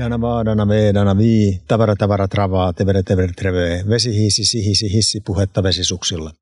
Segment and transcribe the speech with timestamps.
[0.00, 4.92] Dana va, dana ve, dana vi, tavara tavara travaa, tevere tevere treve, vesi hiisi sihisi
[4.92, 6.32] hissi puhetta vesisuksilla.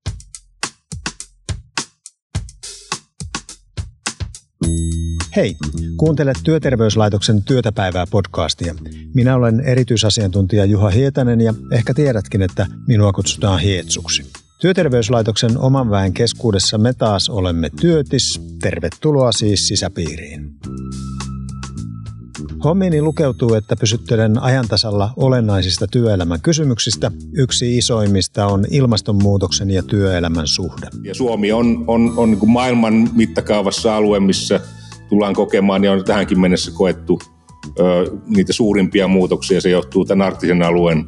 [5.37, 5.57] Hei,
[5.97, 8.75] kuuntelet Työterveyslaitoksen Työtäpäivää podcastia.
[9.15, 14.23] Minä olen erityisasiantuntija Juha Hietanen ja ehkä tiedätkin, että minua kutsutaan Hietsuksi.
[14.61, 18.41] Työterveyslaitoksen oman väen keskuudessa me taas olemme työtis.
[18.63, 20.51] Tervetuloa siis sisäpiiriin.
[22.65, 27.11] Hommiini lukeutuu, että pysyttelen ajantasalla olennaisista työelämän kysymyksistä.
[27.33, 30.87] Yksi isoimmista on ilmastonmuutoksen ja työelämän suhde.
[31.03, 34.61] Ja Suomi on, on, on niin maailman mittakaavassa alue, missä
[35.09, 37.19] tullaan kokemaan ja on tähänkin mennessä koettu
[37.81, 37.83] ö,
[38.27, 39.61] niitä suurimpia muutoksia.
[39.61, 41.05] Se johtuu tämän arktisen alueen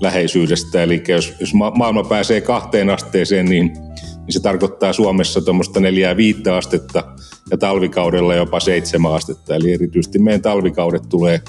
[0.00, 0.82] läheisyydestä.
[0.82, 3.72] Eli jos, jos ma- maailma pääsee kahteen asteeseen, niin,
[4.26, 7.04] niin se tarkoittaa Suomessa tuommoista neljää viittä astetta
[7.50, 9.54] ja talvikaudella jopa seitsemän astetta.
[9.54, 11.40] Eli erityisesti meidän talvikaudet tulee,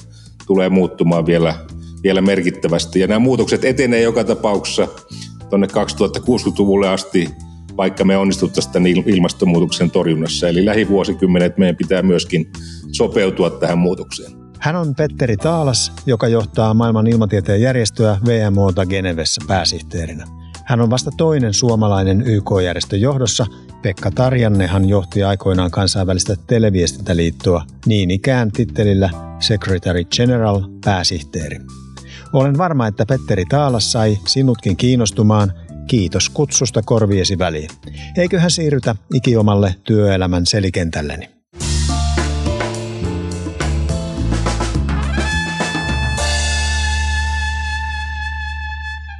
[0.47, 1.55] tulee muuttumaan vielä,
[2.03, 2.99] vielä merkittävästi.
[2.99, 4.87] Ja nämä muutokset etenee joka tapauksessa
[5.49, 7.29] tuonne 2060-luvulle asti,
[7.77, 10.47] vaikka me onnistuttaisiin tämän ilmastonmuutoksen torjunnassa.
[10.47, 12.51] Eli lähivuosikymmenet meidän pitää myöskin
[12.91, 14.31] sopeutua tähän muutokseen.
[14.59, 20.44] Hän on Petteri Taalas, joka johtaa maailman ilmatieteen järjestöä VMOta Genevessä pääsihteerinä.
[20.65, 23.45] Hän on vasta toinen suomalainen YK-järjestön johdossa.
[23.81, 31.57] Pekka Tarjannehan johti aikoinaan kansainvälistä televiestintäliittoa niin ikään tittelillä Secretary General pääsihteeri.
[32.33, 35.53] Olen varma, että Petteri Taalas sai sinutkin kiinnostumaan.
[35.87, 37.69] Kiitos kutsusta korviesi väliin.
[38.17, 41.29] Eiköhän siirrytä ikiomalle työelämän selikentälleni.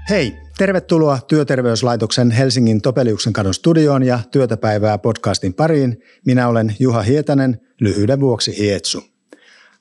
[0.09, 6.01] Hei, tervetuloa Työterveyslaitoksen Helsingin Topeliuksen kadon studioon ja Työtäpäivää podcastin pariin.
[6.25, 9.03] Minä olen Juha Hietanen, lyhyyden vuoksi Hietsu.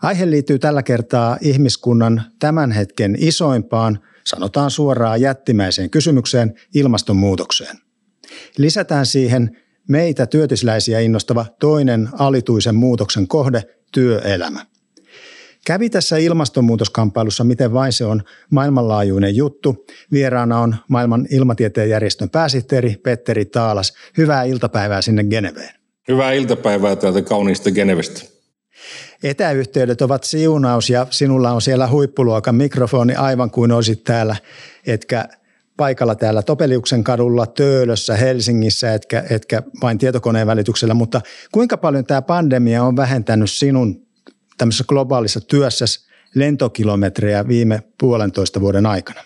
[0.03, 7.77] Aihe liittyy tällä kertaa ihmiskunnan tämän hetken isoimpaan, sanotaan suoraan jättimäiseen kysymykseen ilmastonmuutokseen.
[8.59, 9.57] Lisätään siihen
[9.89, 14.67] meitä työtisläisiä innostava toinen alituisen muutoksen kohde, työelämä.
[15.67, 19.87] Kävi tässä ilmastonmuutoskamppailussa, miten vain se on maailmanlaajuinen juttu.
[20.13, 23.93] Vieraana on maailman ilmatieteen järjestön pääsihteeri Petteri Taalas.
[24.19, 25.75] Hyvää iltapäivää sinne Geneveen.
[26.09, 28.21] Hyvää iltapäivää täältä kauniista Genevestä.
[29.23, 34.37] Etäyhteydet ovat siunaus ja sinulla on siellä huippuluokan mikrofoni aivan kuin olisit täällä,
[34.87, 35.29] etkä
[35.77, 41.21] paikalla täällä Topeliuksen kadulla, Töölössä, Helsingissä, etkä, etkä vain tietokoneen välityksellä, mutta
[41.53, 44.07] kuinka paljon tämä pandemia on vähentänyt sinun
[44.59, 45.85] tämmöisessä globaalissa työssä
[46.35, 49.21] lentokilometrejä viime puolentoista vuoden aikana?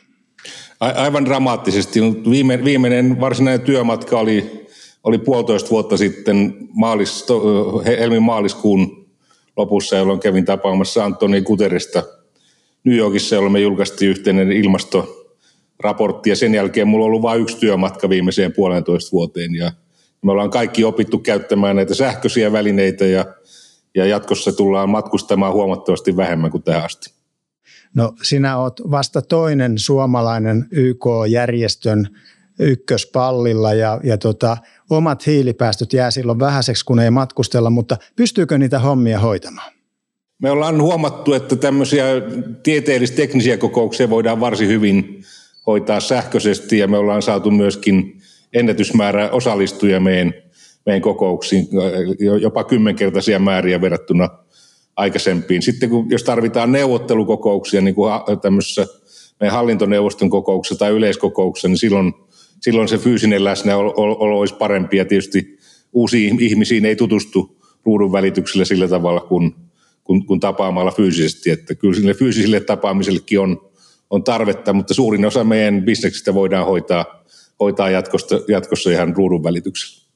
[0.80, 2.00] Aivan dramaattisesti.
[2.30, 4.66] Viime, viimeinen varsinainen työmatka oli,
[5.04, 7.26] oli puolitoista vuotta sitten maalis,
[7.86, 9.08] helmi-maaliskuun
[9.56, 12.02] lopussa, jolloin kävin tapaamassa Antoni Guterresta
[12.84, 16.30] New Yorkissa, jolloin me julkaistiin yhteinen ilmastoraportti.
[16.30, 19.54] Ja sen jälkeen mulla on ollut vain yksi työmatka viimeiseen puolentoista vuoteen.
[19.54, 19.72] Ja
[20.22, 23.24] me ollaan kaikki opittu käyttämään näitä sähköisiä välineitä ja–
[23.94, 27.18] ja jatkossa tullaan matkustamaan huomattavasti vähemmän kuin tähän asti.
[27.94, 32.08] No sinä olet vasta toinen suomalainen YK-järjestön
[32.58, 34.56] ykköspallilla ja, ja tota,
[34.90, 39.72] omat hiilipäästöt jää silloin vähäiseksi, kun ei matkustella, mutta pystyykö niitä hommia hoitamaan?
[40.42, 42.04] Me ollaan huomattu, että tämmöisiä
[42.62, 45.24] tieteellis-teknisiä kokouksia voidaan varsin hyvin
[45.66, 48.20] hoitaa sähköisesti ja me ollaan saatu myöskin
[48.52, 50.34] ennätysmäärä osallistujia meidän
[50.88, 51.68] meidän kokouksiin,
[52.40, 54.28] jopa kymmenkertaisia määriä verrattuna
[54.96, 55.62] aikaisempiin.
[55.62, 58.12] Sitten kun, jos tarvitaan neuvottelukokouksia, niin kuin
[58.42, 58.86] tämmöisessä
[59.40, 62.12] meidän hallintoneuvoston kokouksessa tai yleiskokouksessa, niin silloin,
[62.60, 65.58] silloin se fyysinen läsnäolo olisi parempi ja tietysti
[65.92, 69.54] uusiin ihmisiin ei tutustu ruudun välityksellä sillä tavalla kuin,
[70.04, 71.50] kuin, kuin tapaamalla fyysisesti.
[71.50, 73.70] Että kyllä sille fyysiselle tapaamisellekin on,
[74.10, 77.24] on tarvetta, mutta suurin osa meidän bisneksestä voidaan hoitaa,
[77.60, 80.07] hoitaa jatkossa, jatkossa ihan ruudun välityksellä.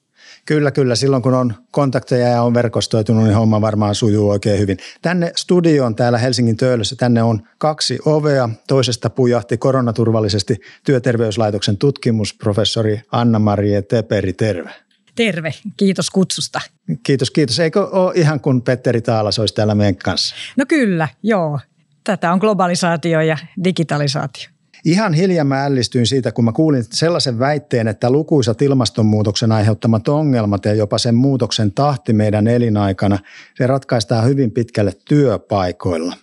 [0.47, 0.94] Kyllä, kyllä.
[0.94, 4.79] Silloin kun on kontakteja ja on verkostoitunut, niin homma varmaan sujuu oikein hyvin.
[5.03, 8.49] Tänne studioon täällä Helsingin töölössä, tänne on kaksi ovea.
[8.69, 14.33] Toisesta pujahti koronaturvallisesti Työterveyslaitoksen tutkimusprofessori Anna-Marie Teperi.
[14.33, 14.71] Terve.
[15.15, 16.61] Terve, kiitos kutsusta.
[17.03, 17.61] Kiitos, kiitos.
[17.61, 20.35] Eikö ole ihan kuin Petteri Taalas olisi täällä meidän kanssa?
[20.56, 21.61] No kyllä, joo.
[22.05, 24.52] Tätä on globalisaatio ja digitalisaatio.
[24.84, 30.64] Ihan hiljaa mä ällistyin siitä, kun mä kuulin sellaisen väitteen, että lukuisat ilmastonmuutoksen aiheuttamat ongelmat
[30.64, 33.19] ja jopa sen muutoksen tahti meidän elinaikana,
[33.55, 36.17] se ratkaistaan hyvin pitkälle työpaikoilla.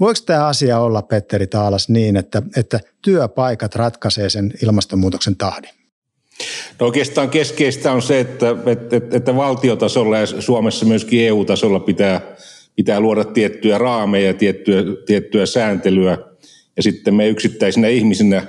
[0.00, 5.70] Voiko tämä asia olla, Petteri Taalas, niin, että, että työpaikat ratkaisee sen ilmastonmuutoksen tahdin?
[6.80, 12.20] No oikeastaan keskeistä on se, että, että, että valtiotasolla ja Suomessa myöskin EU-tasolla pitää,
[12.76, 16.18] pitää luoda tiettyjä raameja, tiettyä, tiettyä sääntelyä
[16.76, 18.46] ja sitten me yksittäisinä ihmisinä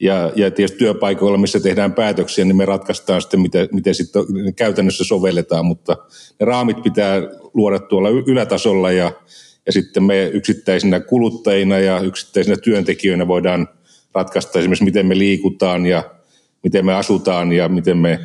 [0.00, 4.24] ja, ja tietysti työpaikoilla, missä tehdään päätöksiä, niin me ratkaistaan sitten, miten, miten sitten
[4.56, 5.96] käytännössä sovelletaan, mutta
[6.40, 7.16] ne raamit pitää
[7.54, 9.12] luoda tuolla ylätasolla ja,
[9.66, 13.68] ja sitten me yksittäisinä kuluttajina ja yksittäisinä työntekijöinä voidaan
[14.14, 16.02] ratkaista esimerkiksi, miten me liikutaan ja
[16.62, 18.20] miten me asutaan ja miten me,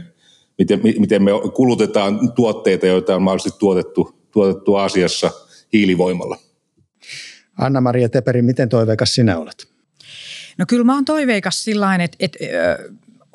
[0.58, 5.32] miten, miten me kulutetaan tuotteita, joita on mahdollisesti tuotettu, tuotettu asiassa
[5.74, 6.38] hiilivoimalla.
[7.58, 9.68] Anna-Maria Teperi, miten toiveikas sinä olet?
[10.58, 12.38] No kyllä mä oon toiveikas sillä että, että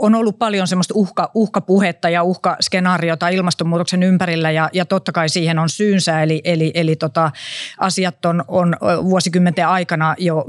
[0.01, 5.59] on ollut paljon semmoista uhka, uhkapuhetta ja uhkaskenaariota ilmastonmuutoksen ympärillä ja, ja totta kai siihen
[5.59, 6.23] on syynsä.
[6.23, 7.31] Eli, eli, eli tota,
[7.79, 10.45] asiat on, on vuosikymmenten aikana jo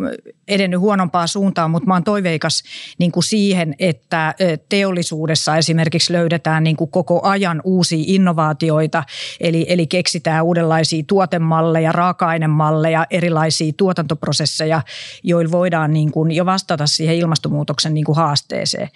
[0.47, 2.63] edennyt huonompaa suuntaan, mutta mä oon toiveikas
[2.97, 4.35] niin kuin siihen, että
[4.69, 9.03] teollisuudessa esimerkiksi löydetään niin kuin koko ajan uusia innovaatioita,
[9.39, 14.81] eli, eli keksitään uudenlaisia tuotemalleja, raaka-ainemalleja, erilaisia tuotantoprosesseja,
[15.23, 18.89] joilla voidaan niin kuin jo vastata siihen ilmastonmuutoksen niin kuin haasteeseen.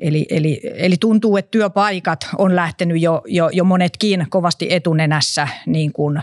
[0.00, 5.92] Eli, eli, eli tuntuu, että työpaikat on lähtenyt jo, jo, jo monetkin kovasti etunenässä niin
[5.92, 6.22] kuin, ö,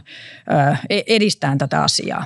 [0.89, 2.25] e, edistään tätä asiaa.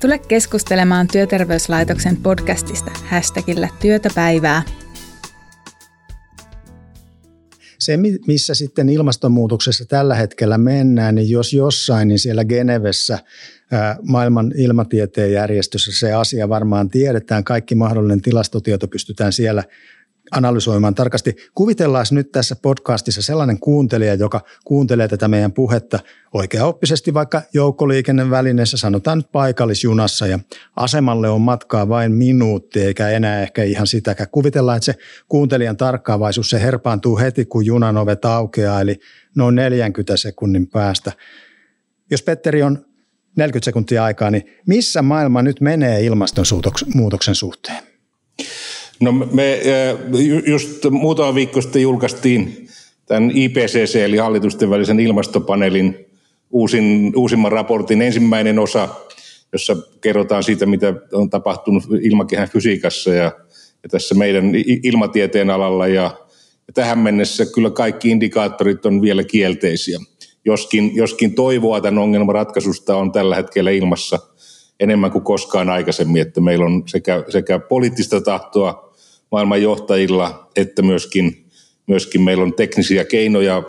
[0.00, 4.62] Tule keskustelemaan Työterveyslaitoksen podcastista hashtagillä työtäpäivää.
[7.78, 13.18] Se, missä sitten ilmastonmuutoksessa tällä hetkellä mennään, niin jos jossain, niin siellä Genevessä
[14.02, 17.44] maailman ilmatieteen järjestössä se asia varmaan tiedetään.
[17.44, 19.64] Kaikki mahdollinen tilastotieto pystytään siellä
[20.30, 21.36] analysoimaan tarkasti.
[21.54, 25.98] Kuvitellaan nyt tässä podcastissa sellainen kuuntelija, joka kuuntelee tätä meidän puhetta
[26.34, 30.38] oikeaoppisesti vaikka joukkoliikennevälineessä, sanotaan nyt paikallisjunassa ja
[30.76, 34.28] asemalle on matkaa vain minuutti eikä enää ehkä ihan sitäkään.
[34.32, 34.94] Kuvitellaan, että se
[35.28, 39.00] kuuntelijan tarkkaavaisuus, se herpaantuu heti kun junan ovet aukeaa, eli
[39.36, 41.12] noin 40 sekunnin päästä.
[42.10, 42.86] Jos Petteri on
[43.36, 47.89] 40 sekuntia aikaa, niin missä maailma nyt menee ilmastonmuutoksen suhteen?
[49.00, 49.60] No me
[50.46, 52.68] just muutama viikko sitten julkaistiin
[53.06, 56.06] tämän IPCC eli hallitusten välisen ilmastopaneelin
[56.50, 58.88] uusin, uusimman raportin ensimmäinen osa,
[59.52, 63.32] jossa kerrotaan siitä, mitä on tapahtunut ilmakehän fysiikassa ja,
[63.82, 64.52] ja tässä meidän
[64.82, 65.86] ilmatieteen alalla.
[65.86, 66.02] Ja,
[66.66, 69.98] ja tähän mennessä kyllä kaikki indikaattorit on vielä kielteisiä.
[70.44, 74.18] Joskin, joskin toivoa tämän ongelman ratkaisusta on tällä hetkellä ilmassa
[74.80, 78.89] enemmän kuin koskaan aikaisemmin, että meillä on sekä, sekä poliittista tahtoa
[79.30, 81.46] maailman johtajilla, että myöskin,
[81.86, 83.62] myöskin meillä on teknisiä keinoja,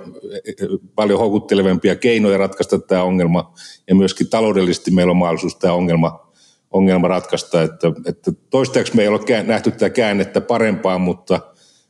[0.96, 3.54] paljon houkuttelevampia keinoja ratkaista tämä ongelma,
[3.88, 6.32] ja myöskin taloudellisesti meillä on mahdollisuus tämä ongelma,
[6.72, 7.62] ongelma ratkaista.
[7.62, 11.40] Että, että toistaiseksi me ei ole nähty tätä käännettä parempaan, mutta,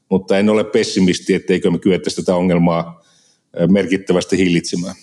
[0.09, 3.03] mutta en ole pessimisti, etteikö me kyettäisi tätä ongelmaa
[3.69, 4.95] merkittävästi hillitsemään.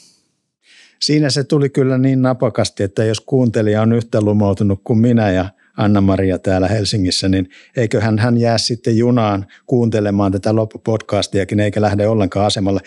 [1.01, 5.49] Siinä se tuli kyllä niin napakasti, että jos kuuntelija on yhtä lumoutunut kuin minä ja
[5.79, 12.47] Anna-Maria täällä Helsingissä, niin eiköhän hän jää sitten junaan kuuntelemaan tätä loppupodcastiakin eikä lähde ollenkaan
[12.47, 12.81] asemalle.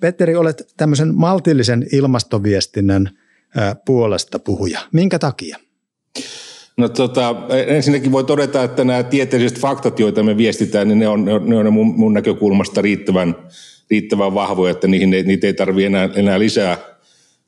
[0.00, 3.10] Petteri, olet tämmöisen maltillisen ilmastoviestinnän
[3.86, 4.80] puolesta puhuja.
[4.92, 5.56] Minkä takia?
[6.76, 7.34] No tota,
[7.66, 11.72] ensinnäkin voi todeta, että nämä tieteelliset faktat, joita me viestitään, niin ne on, ne on
[11.72, 13.34] mun, mun näkökulmasta riittävän,
[13.90, 16.78] riittävän vahvoja, että niihin, niitä ei tarvitse enää, enää lisää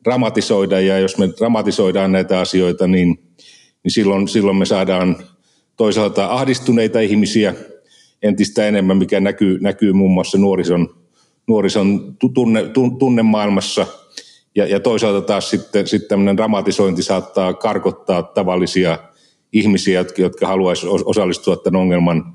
[0.04, 0.80] dramatisoida.
[0.80, 3.18] Ja jos me dramatisoidaan näitä asioita, niin–
[3.84, 5.16] niin silloin, silloin me saadaan
[5.76, 7.54] toisaalta ahdistuneita ihmisiä
[8.22, 10.94] entistä enemmän, mikä näkyy, näkyy muun muassa nuorison,
[11.46, 13.86] nuorison tunne, tunnemaailmassa.
[14.54, 18.98] Ja, ja toisaalta taas sitten, sitten tämmöinen dramatisointi saattaa karkottaa tavallisia
[19.52, 22.34] ihmisiä, jotka, jotka haluaisivat osallistua tämän ongelman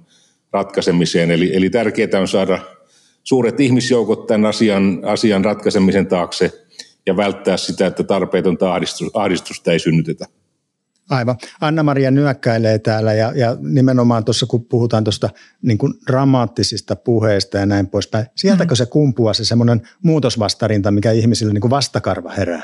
[0.52, 1.32] ratkaisemiseen.
[1.32, 2.60] Eli, eli tärkeää on saada
[3.24, 6.52] suuret ihmisjoukot tämän asian, asian ratkaisemisen taakse
[7.06, 8.80] ja välttää sitä, että tarpeetonta
[9.14, 10.26] ahdistusta ei synnytetä.
[11.10, 11.38] Aivan.
[11.62, 15.30] Anna-Maria nyökkäilee täällä ja, ja nimenomaan tuossa kun puhutaan tuosta
[15.62, 18.78] niin dramaattisista puheista ja näin poispäin, sieltäkö mm.
[18.78, 22.64] se kumpuaa se semmoinen muutosvastarinta, mikä ihmisille niin kuin vastakarva herää?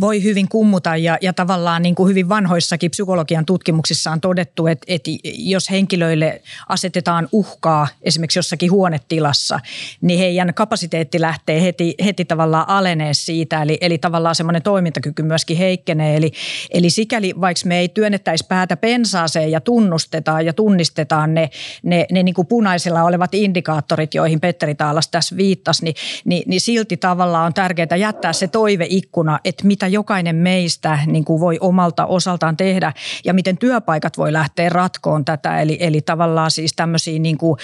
[0.00, 4.84] Voi hyvin kummuta ja, ja tavallaan niin kuin hyvin vanhoissakin psykologian tutkimuksissa on todettu, että,
[4.88, 9.60] että jos henkilöille asetetaan uhkaa esimerkiksi jossakin huonetilassa,
[10.00, 15.56] niin heidän kapasiteetti lähtee heti, heti tavallaan alenee siitä, eli, eli tavallaan semmoinen toimintakyky myöskin
[15.56, 16.16] heikkenee.
[16.16, 16.32] Eli,
[16.70, 21.50] eli sikäli vaikka me ei työnnettäisi päätä pensaaseen ja tunnustetaan ja tunnistetaan ne,
[21.82, 25.94] ne, ne niin kuin punaisilla olevat indikaattorit, joihin Petteri Taalas tässä viittasi, niin,
[26.24, 31.40] niin, niin silti tavallaan on tärkeää jättää se toiveikkuna että mitä jokainen meistä niin kuin
[31.40, 32.92] voi omalta osaltaan tehdä
[33.24, 35.60] ja miten työpaikat voi lähteä ratkoon tätä.
[35.60, 37.58] Eli, eli tavallaan siis tämmöisiä niin kuin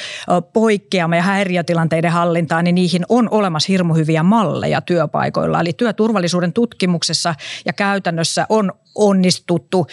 [0.52, 5.60] poikkeama- ja häiriötilanteiden hallintaa, niin niihin on olemassa hirmu hyviä malleja työpaikoilla.
[5.60, 9.86] Eli työturvallisuuden tutkimuksessa ja käytännössä on onnistuttu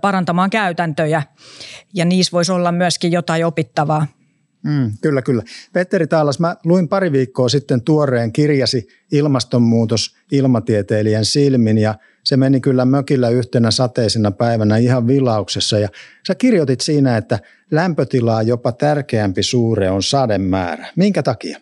[0.00, 1.22] parantamaan käytäntöjä
[1.94, 4.06] ja niissä voisi olla myöskin jotain opittavaa.
[4.62, 5.42] Mm, kyllä, kyllä.
[5.72, 12.60] Petteri Taalas, mä luin pari viikkoa sitten tuoreen kirjasi Ilmastonmuutos ilmatieteilijän silmin ja se meni
[12.60, 15.88] kyllä mökillä yhtenä sateisena päivänä ihan vilauksessa ja
[16.26, 17.38] sä kirjoitit siinä, että
[17.70, 20.86] lämpötilaa jopa tärkeämpi suure on sademäärä.
[20.96, 21.58] Minkä takia?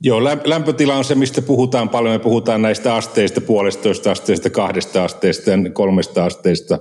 [0.00, 2.14] Joo, lämpötila on se, mistä puhutaan paljon.
[2.14, 6.78] Me puhutaan näistä asteista, puolestoista asteista, kahdesta asteista ja kolmesta asteista.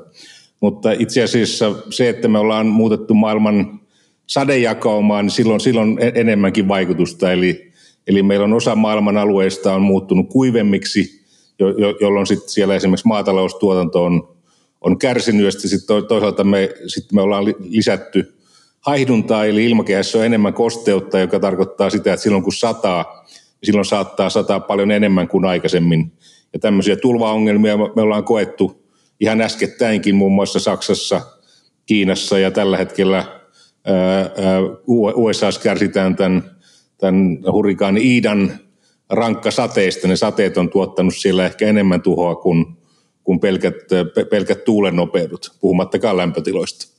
[0.62, 3.81] Mutta itse asiassa se, että me ollaan muutettu maailman
[4.32, 7.32] sadejakaumaan, niin silloin, silloin e-, enemmänkin vaikutusta.
[7.32, 7.72] Eli,
[8.08, 11.26] eli meillä on osa maailman alueista on muuttunut kuivemmiksi,
[11.60, 14.36] jo, jo, jolloin sitten siellä esimerkiksi maataloustuotanto on,
[14.82, 18.34] on kärsinyt, ja sitten toisaalta me, sit me ollaan lisätty
[18.80, 23.86] haihduntaa, eli ilmakehässä on enemmän kosteutta, joka tarkoittaa sitä, että silloin kun sataa, niin silloin
[23.86, 26.12] saattaa sataa paljon enemmän kuin aikaisemmin.
[26.54, 28.84] Ja tämmöisiä tulvaongelmia me ollaan koettu
[29.20, 31.22] ihan äskettäinkin muun muassa Saksassa,
[31.86, 33.41] Kiinassa ja tällä hetkellä
[35.16, 36.52] USA kärsitään tämän,
[36.98, 38.60] tämän hurrikaani Iidan
[39.10, 40.08] rankka sateista.
[40.08, 42.66] Ne sateet on tuottanut siellä ehkä enemmän tuhoa kuin,
[43.24, 43.76] kuin pelkät,
[44.30, 46.92] pelkät tuulen nopeudet, puhumattakaan lämpötiloista.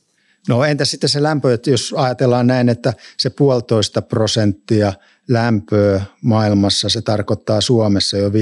[0.49, 4.93] No entä sitten se lämpö, että jos ajatellaan näin, että se puolitoista prosenttia
[5.27, 8.33] lämpöä maailmassa, se tarkoittaa Suomessa jo 5-7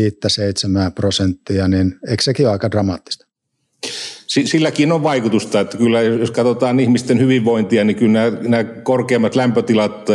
[0.96, 3.31] prosenttia, niin eikö sekin ole aika dramaattista?
[4.32, 10.10] Silläkin on vaikutusta, että kyllä jos katsotaan ihmisten hyvinvointia, niin kyllä nämä, nämä korkeammat lämpötilat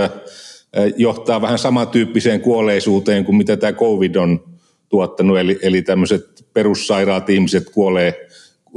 [0.96, 4.44] johtaa vähän samantyyppiseen kuolleisuuteen kuin mitä tämä COVID on
[4.88, 8.28] tuottanut, eli, eli tämmöiset perussairaat ihmiset kuolee,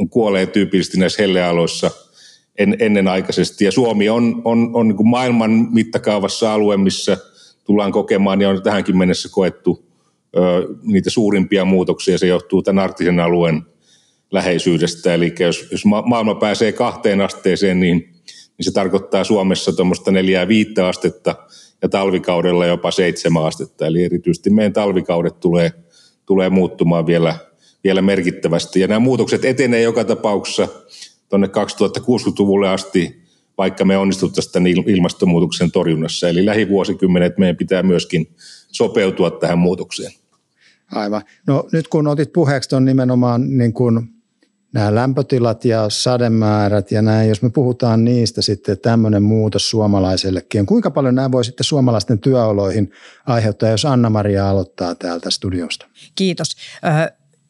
[0.09, 1.91] kuolee tyypillisesti näissä hellealoissa
[2.57, 3.65] en, ennenaikaisesti.
[3.65, 7.17] Ja Suomi on, on, on niin maailman mittakaavassa alue, missä
[7.63, 9.85] tullaan kokemaan ja on tähänkin mennessä koettu
[10.37, 10.39] ö,
[10.83, 12.17] niitä suurimpia muutoksia.
[12.17, 13.61] Se johtuu tämän arktisen alueen
[14.31, 15.13] läheisyydestä.
[15.13, 17.97] Eli jos, jos maailma pääsee kahteen asteeseen, niin,
[18.57, 21.35] niin se tarkoittaa Suomessa tuommoista neljää viittä astetta
[21.81, 23.87] ja talvikaudella jopa seitsemän astetta.
[23.87, 25.71] Eli erityisesti meidän talvikaudet tulee,
[26.25, 27.35] tulee muuttumaan vielä,
[27.83, 28.79] vielä merkittävästi.
[28.79, 30.67] Ja nämä muutokset etenee joka tapauksessa
[31.29, 33.21] tuonne 2060-luvulle asti,
[33.57, 36.29] vaikka me onnistuttaisiin tämän ilmastonmuutoksen torjunnassa.
[36.29, 38.35] Eli lähivuosikymmenet meidän pitää myöskin
[38.71, 40.11] sopeutua tähän muutokseen.
[40.91, 41.21] Aivan.
[41.47, 44.18] No nyt kun otit puheeksi on nimenomaan niin kuin
[44.73, 50.91] nämä lämpötilat ja sademäärät ja näin, jos me puhutaan niistä sitten tämmöinen muutos suomalaisellekin, kuinka
[50.91, 52.91] paljon nämä voi sitten suomalaisten työoloihin
[53.25, 55.85] aiheuttaa, jos Anna-Maria aloittaa täältä studiosta?
[56.15, 56.55] Kiitos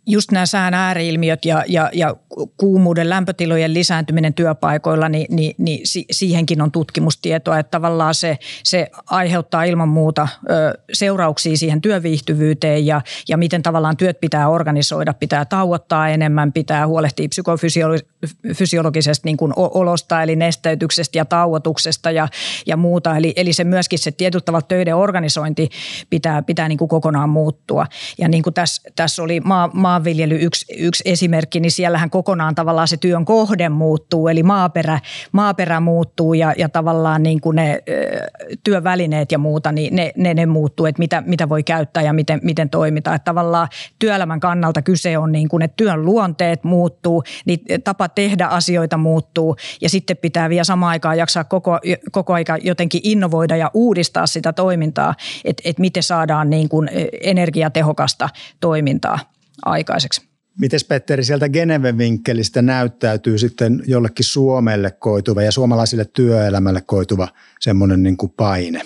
[0.10, 2.16] just nämä sään ääriilmiöt ja, ja, ja
[2.58, 5.80] kuumuuden lämpötilojen lisääntyminen työpaikoilla, niin, niin, niin
[6.12, 10.28] siihenkin on tutkimustietoa, että tavallaan se, se aiheuttaa ilman muuta
[10.94, 17.30] seurauksia siihen työviihtyvyyteen ja, ja miten tavallaan työt pitää organisoida, pitää tauottaa enemmän, pitää huolehtia
[17.30, 18.19] psykofysiologisesta
[19.24, 22.28] niin kuin olosta eli nesteytyksestä ja tauotuksesta ja,
[22.66, 23.18] ja muuta.
[23.18, 25.70] Eli, eli se myöskin se tietyllä tavalla töiden organisointi
[26.10, 27.86] pitää, pitää niin kuin kokonaan muuttua.
[28.18, 32.88] Ja niin kuin tässä, tässä oli maa maanviljely yksi, yksi esimerkki, niin siellähän kokonaan tavallaan
[32.88, 35.00] se työn kohde muuttuu, eli maaperä,
[35.32, 37.84] maaperä muuttuu ja, ja tavallaan niin kuin ne
[38.64, 42.40] työvälineet ja muuta, niin ne, ne, ne muuttuu, että mitä, mitä voi käyttää ja miten,
[42.44, 43.16] miten toimitaan.
[43.16, 43.68] Että tavallaan
[44.00, 49.56] työelämän kannalta kyse on niin kuin, että työn luonteet muuttuu, niin tapa tehdä asioita muuttuu
[49.82, 51.80] ja sitten pitää vielä samaan aikaan jaksaa koko,
[52.12, 56.90] koko aika jotenkin innovoida ja uudistaa sitä toimintaa, että, että miten saadaan niin kuin
[57.22, 59.20] energiatehokasta toimintaa
[59.66, 60.30] aikaiseksi.
[60.60, 67.28] Miten Petteri sieltä Geneven vinkkelistä näyttäytyy sitten jollekin Suomelle koituva ja suomalaisille työelämälle koituva
[67.60, 68.82] semmoinen niin kuin paine?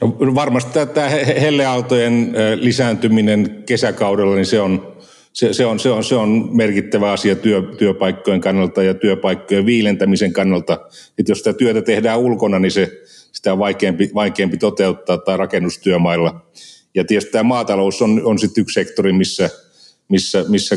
[0.00, 1.08] No varmasti tämä
[1.40, 4.93] helleaaltojen lisääntyminen kesäkaudella, niin se on,
[5.34, 10.32] se, se, on, se, on, se on merkittävä asia työ, työpaikkojen kannalta ja työpaikkojen viilentämisen
[10.32, 10.80] kannalta.
[11.18, 16.46] Että jos sitä työtä tehdään ulkona, niin se, sitä on vaikeampi, vaikeampi toteuttaa tai rakennustyömailla.
[16.94, 19.50] Ja tietysti tämä maatalous on, on sitten yksi sektori, missä–
[20.08, 20.76] missä, missä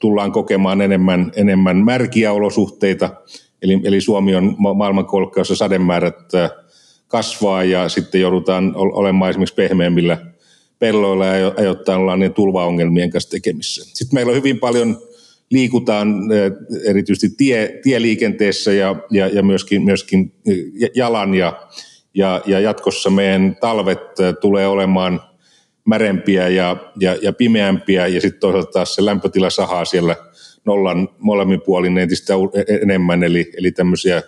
[0.00, 3.10] tullaan kokemaan enemmän, enemmän märkiä olosuhteita.
[3.62, 6.50] Eli, eli Suomi on maailmankolkkaassa sademäärät äh,
[7.08, 10.18] kasvaa ja sitten joudutaan olemaan esimerkiksi pehmeämmillä
[10.78, 13.84] pelloilla ja ajoittain ollaan niin tulvaongelmien kanssa tekemissä.
[13.84, 14.98] Sitten meillä on hyvin paljon
[15.50, 16.52] liikutaan äh,
[16.90, 20.32] erityisesti tie, tieliikenteessä ja, ja, ja myöskin, myöskin
[20.94, 21.68] jalan ja,
[22.14, 25.20] ja, ja jatkossa meidän talvet äh, tulee olemaan
[25.84, 30.16] märempiä ja, ja, ja pimeämpiä ja sitten toisaalta taas se lämpötila sahaa siellä
[30.64, 34.22] nollan molemmin puolin entistä e-, enemmän, eli, eli tämmöisiä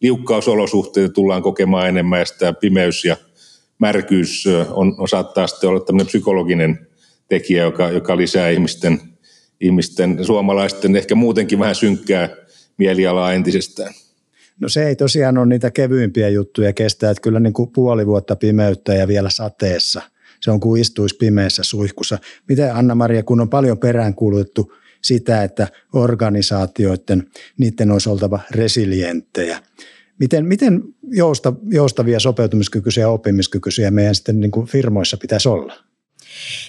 [0.00, 3.16] liukkausolosuhteita tullaan kokemaan enemmän ja sitä pimeys ja
[3.82, 6.86] märkyys on, on saattaa sitten olla tämmöinen psykologinen
[7.28, 9.00] tekijä, joka, joka lisää ihmisten,
[9.60, 12.28] ihmisten, suomalaisten ehkä muutenkin vähän synkkää
[12.78, 13.94] mielialaa entisestään.
[14.60, 18.36] No se ei tosiaan ole niitä kevyimpiä juttuja kestää, että kyllä niin kuin puoli vuotta
[18.36, 20.02] pimeyttä ja vielä sateessa.
[20.40, 22.18] Se on kuin istuisi pimeässä suihkussa.
[22.48, 24.72] Miten Anna-Maria, kun on paljon peräänkuulutettu
[25.02, 27.26] sitä, että organisaatioiden,
[27.58, 29.58] niiden olisi oltava resilienttejä.
[30.22, 35.74] Miten, miten jousta, joustavia, sopeutumiskykyisiä ja oppimiskykyisiä meidän sitten niin kuin firmoissa pitäisi olla?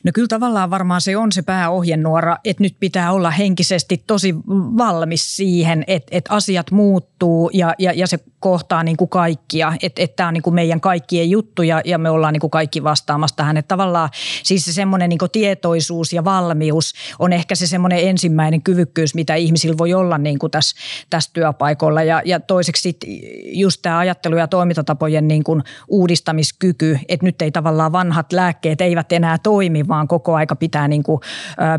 [0.04, 4.36] No kyllä tavallaan varmaan se on se pääohjenuora, että nyt pitää olla henkisesti tosi
[4.78, 10.04] valmis siihen, että, että asiat muuttuu ja, ja, ja se kohtaa niin kuin kaikkia, että,
[10.04, 12.84] että tämä on niin kuin meidän kaikkien juttu ja, ja me ollaan niin kuin kaikki
[12.84, 13.58] vastaamassa tähän.
[13.58, 14.10] Että tavallaan
[14.44, 19.78] siis se semmoinen niin tietoisuus ja valmius on ehkä se semmoinen ensimmäinen kyvykkyys, mitä ihmisillä
[19.78, 20.76] voi olla niin kuin tässä,
[21.10, 22.04] tässä työpaikoilla.
[22.04, 23.10] Ja, ja toiseksi sitten
[23.46, 29.12] just tämä ajattelu ja toimintatapojen niin kuin uudistamiskyky, että nyt ei tavallaan vanhat lääkkeet eivät
[29.12, 29.53] enää toimi,
[29.88, 31.22] vaan koko aika pitää niin kuin,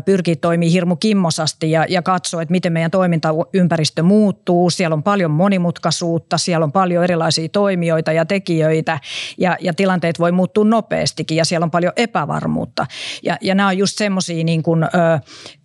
[0.05, 4.69] pyrkiä toimia hirmu kimmosasti ja, ja katsoa, että miten meidän toimintaympäristö muuttuu.
[4.69, 8.99] Siellä on paljon monimutkaisuutta, siellä on paljon erilaisia toimijoita ja tekijöitä
[9.37, 12.85] ja, ja tilanteet voi muuttua nopeastikin ja siellä on paljon epävarmuutta.
[13.23, 14.63] Ja, ja nämä on just semmoisia niin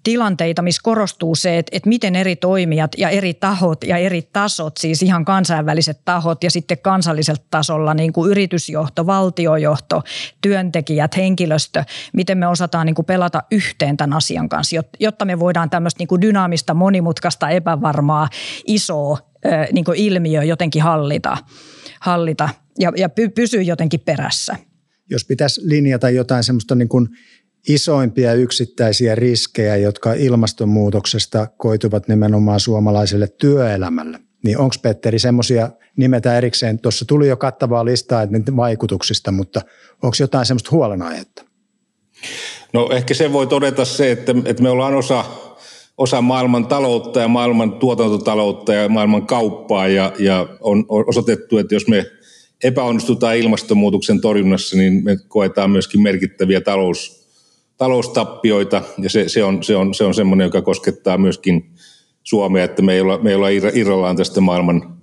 [0.02, 4.76] tilanteita, missä korostuu se, että, että miten eri toimijat ja eri tahot ja eri tasot,
[4.76, 10.02] siis ihan kansainväliset tahot ja sitten kansallisella tasolla niin kuin yritysjohto, valtiojohto,
[10.40, 15.71] työntekijät, henkilöstö, miten me osataan niin kuin pelata yhteen tämän asian kanssa, jotta me voidaan
[15.71, 18.28] tämmöistä niin kuin dynaamista, monimutkaista, epävarmaa,
[18.66, 19.19] isoa
[19.73, 21.37] niin ilmiö jotenkin hallita,
[22.00, 24.57] hallita ja, ja py, pysyä jotenkin perässä.
[25.11, 27.09] Jos pitäisi linjata jotain semmoista niin kuin
[27.68, 36.78] isoimpia yksittäisiä riskejä, jotka ilmastonmuutoksesta koituvat nimenomaan suomalaiselle työelämälle, niin onko Petteri semmoisia nimetä erikseen?
[36.78, 39.60] Tuossa tuli jo kattavaa listaa että vaikutuksista, mutta
[40.02, 41.44] onko jotain semmoista huolenaihetta?
[42.72, 45.25] No ehkä se voi todeta se, että, että me ollaan osa
[46.00, 51.88] osa maailman taloutta ja maailman tuotantotaloutta ja maailman kauppaa ja, ja on osoitettu, että jos
[51.88, 52.06] me
[52.64, 57.20] epäonnistutaan ilmastonmuutoksen torjunnassa, niin me koetaan myöskin merkittäviä talous,
[57.80, 61.71] taloustappioita ja se, se, on, se, on, se on semmoinen, joka koskettaa myöskin
[62.23, 64.95] Suomea, että me ei olla, me ei olla irrallaan tästä maailman,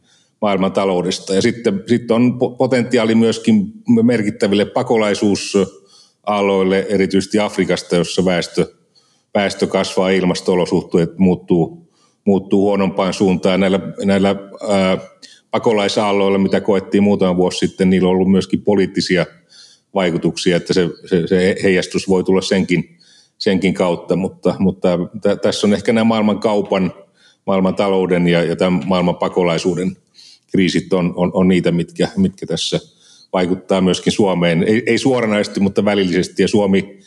[0.42, 1.36] maailman taloudesta.
[1.36, 3.66] Ja sitten, sitten on potentiaali myöskin
[4.04, 8.68] merkittäville pakolaisuusaloille, erityisesti Afrikasta, jossa väestö–
[9.38, 11.90] väestö kasvaa, ilmasto-olosuhteet muuttuu,
[12.26, 13.60] muuttuu huonompaan suuntaan.
[13.60, 14.36] Näillä, näillä
[14.70, 14.98] ää,
[15.52, 19.26] pakolaisaalloilla, mitä koettiin muutama vuosi sitten, niillä on ollut myöskin poliittisia
[19.98, 22.98] vaikutuksia, että se, se, se heijastus voi tulla senkin,
[23.38, 26.94] senkin kautta, mutta, mutta t- tässä on ehkä nämä maailman kaupan,
[27.48, 29.98] maailman talouden ja, ja tämän maailman pakolaisuuden
[30.52, 32.80] kriisit on, on, on niitä, mitkä, mitkä tässä
[33.34, 34.64] vaikuttaa myöskin Suomeen.
[34.64, 36.42] Ei, ei suoranaisesti, mutta välillisesti.
[36.42, 37.00] Ja Suomi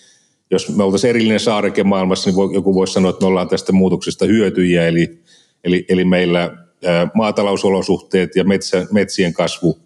[0.50, 3.72] jos me oltaisiin erillinen saareke maailmassa, niin voi, joku voisi sanoa, että me ollaan tästä
[3.72, 5.18] muutoksesta hyötyjiä, eli,
[5.64, 6.56] eli, eli meillä
[7.14, 9.78] maatalousolosuhteet ja metsä, metsien kasvu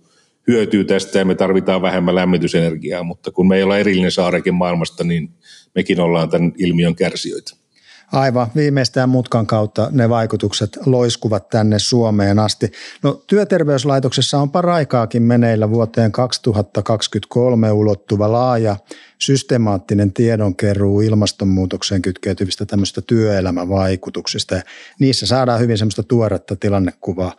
[0.49, 5.05] hyötyy tästä ja me tarvitaan vähemmän lämmitysenergiaa, mutta kun me ei olla erillinen saareke maailmasta,
[5.05, 5.31] niin
[5.75, 7.65] mekin ollaan tämän ilmiön kärsijöitä.
[8.13, 12.73] Aivan, viimeistään mutkan kautta ne vaikutukset loiskuvat tänne Suomeen asti.
[13.03, 18.77] No, työterveyslaitoksessa on paraikaakin meneillä vuoteen 2023 ulottuva laaja
[19.19, 24.55] systemaattinen tiedonkeruu ilmastonmuutokseen kytkeytyvistä tämmöistä työelämävaikutuksista.
[24.55, 24.63] Ja
[24.99, 27.33] niissä saadaan hyvin semmoista tuoretta tilannekuvaa.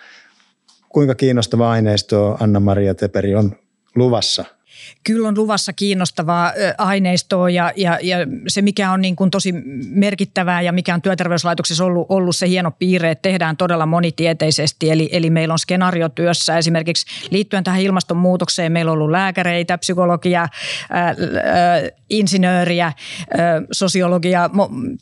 [0.95, 3.51] Kuinka kiinnostava aineisto Anna-Maria Teperi on
[3.95, 4.45] luvassa
[5.03, 8.17] kyllä on luvassa kiinnostavaa aineistoa ja, ja, ja
[8.47, 9.51] se mikä on niin kuin tosi
[9.89, 14.91] merkittävää ja mikä on työterveyslaitoksessa ollut, ollut se hieno piirre, että tehdään todella monitieteisesti.
[14.91, 20.47] Eli, eli meillä on skenaariotyössä esimerkiksi liittyen tähän ilmastonmuutokseen meillä on ollut lääkäreitä, psykologia,
[20.89, 21.15] ää, ää,
[22.09, 24.49] insinööriä, ää, sosiologia,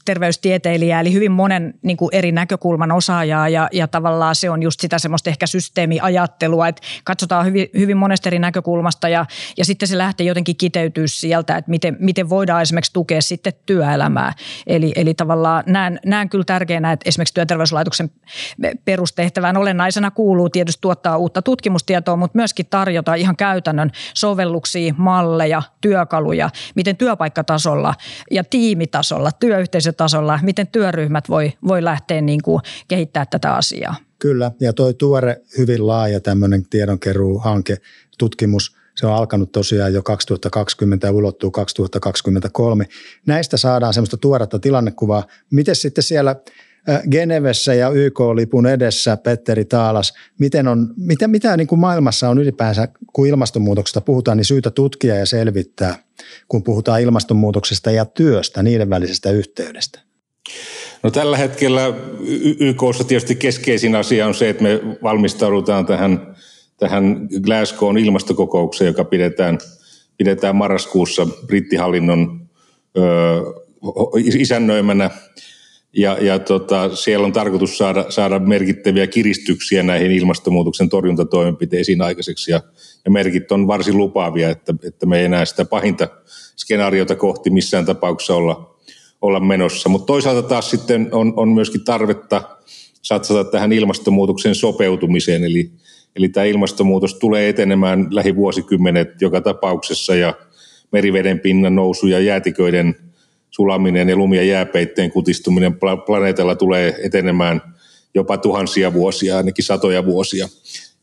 [0.06, 4.80] terveystieteilijää, eli hyvin monen niin kuin eri näkökulman osaajaa ja, ja tavallaan se on just
[4.80, 9.26] sitä semmoista ehkä systeemiajattelua, että katsotaan hyvin, hyvin monesta eri näkökulmasta ja,
[9.58, 14.34] ja sitten se lähtee jotenkin kiteytyä sieltä, että miten, miten voidaan esimerkiksi tukea sitten työelämää.
[14.68, 18.12] Eli, eli tavallaan näen, näen kyllä tärkeänä, että esimerkiksi työterveyslaitoksen
[18.86, 26.50] perustehtävään olennaisena kuuluu tietysti tuottaa uutta tutkimustietoa, mutta myöskin tarjota ihan käytännön sovelluksia, malleja, työkaluja,
[26.76, 27.96] miten työpaikkatasolla
[28.32, 33.96] ja tiimitasolla, työyhteisötasolla, miten työryhmät voi, voi lähteä niin kuin kehittää tätä asiaa.
[34.20, 37.78] Kyllä, ja tuo tuore hyvin laaja tämmöinen tiedonkeruuhanke,
[38.18, 42.88] tutkimus– Se on alkanut tosiaan jo 2020 ja ulottuu 2023.
[43.26, 45.28] Näistä saadaan semmoista tuoretta tilannekuvaa.
[45.52, 46.36] Miten sitten siellä
[47.12, 52.88] Genevessä ja YK-lipun edessä, Petteri Taalas, miten on, mitä, mitä niin kuin maailmassa on ylipäänsä,
[53.14, 55.96] kun ilmastonmuutoksesta puhutaan, niin syytä tutkia ja selvittää,
[56.48, 60.00] kun puhutaan ilmastonmuutoksesta ja työstä, niiden välisestä yhteydestä?
[61.04, 61.94] No tällä hetkellä
[62.60, 66.36] YKssa tietysti keskeisin asia on se, että me valmistaudutaan tähän,
[66.78, 69.58] tähän Glasgown ilmastokokoukseen, joka pidetään,
[70.18, 72.48] pidetään marraskuussa brittihallinnon
[72.98, 73.02] ö,
[74.16, 75.10] isännöimänä.
[75.98, 82.52] Ja, ja tota, siellä on tarkoitus saada, saada merkittäviä kiristyksiä näihin ilmastonmuutoksen torjuntatoimenpiteisiin aikaiseksi.
[82.52, 82.62] Ja,
[83.06, 86.08] ja merkit on varsin lupaavia, että, että me ei enää sitä pahinta
[86.58, 88.70] skenaariota kohti missään tapauksessa olla–
[89.24, 89.90] olla menossa.
[89.90, 92.42] Mutta toisaalta taas sitten on, on myöskin tarvetta
[93.02, 95.72] satsata tähän ilmastonmuutoksen sopeutumiseen, eli,
[96.16, 100.34] eli tämä ilmastonmuutos tulee etenemään lähivuosikymmenet joka tapauksessa ja
[100.92, 102.96] meriveden pinnan nousu ja jäätiköiden
[103.50, 107.62] sulaminen ja lumia jääpeitteen kutistuminen planeetalla tulee etenemään
[108.16, 110.48] jopa tuhansia vuosia, ainakin satoja vuosia.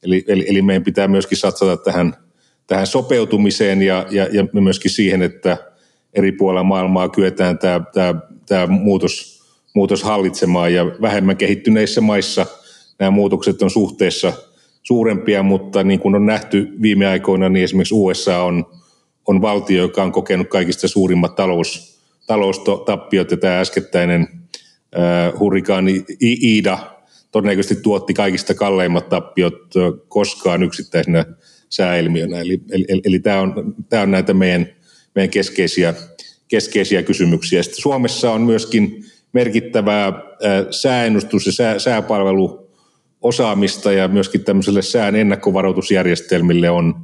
[0.02, 2.14] Eli, eli, eli meidän pitää myöskin satsata tähän,
[2.66, 5.56] tähän sopeutumiseen ja, ja, ja myöskin siihen, että–
[6.14, 8.14] eri puolilla maailmaa kyetään tämä, tämä,
[8.46, 9.42] tämä muutos,
[9.74, 12.46] muutos hallitsemaan ja vähemmän kehittyneissä maissa
[12.98, 14.32] nämä muutokset on suhteessa
[14.82, 18.66] suurempia, mutta niin kuin on nähty viime aikoina, niin esimerkiksi USA on,
[19.26, 24.28] on valtio, joka on kokenut kaikista suurimmat talous, taloustappiot ja tämä äskettäinen
[24.98, 26.78] äh, hurrikaani Iida
[27.32, 29.74] todennäköisesti tuotti kaikista kalleimmat tappiot
[30.08, 31.24] koskaan yksittäisenä
[31.68, 32.40] sääilmiönä.
[32.40, 34.66] Eli, eli, eli, tämä, on, tämä on näitä meidän
[35.14, 35.94] meidän keskeisiä,
[36.48, 37.62] keskeisiä kysymyksiä.
[37.62, 40.12] Sitten Suomessa on myöskin merkittävää
[40.70, 42.02] sääennustus- ja sää,
[43.20, 46.94] sääpalveluosaamista ja myöskin tämmöiselle sään ennakkovaroitusjärjestelmille on,